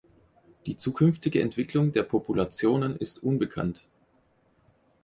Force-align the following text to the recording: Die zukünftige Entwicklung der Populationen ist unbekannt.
Die 0.65 0.77
zukünftige 0.77 1.41
Entwicklung 1.43 1.91
der 1.91 2.01
Populationen 2.01 2.95
ist 2.95 3.21
unbekannt. 3.21 3.87